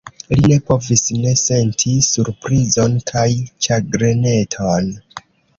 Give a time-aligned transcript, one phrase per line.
[0.29, 3.29] Li ne povis ne senti surprizon kaj
[3.67, 4.91] ĉagreneton.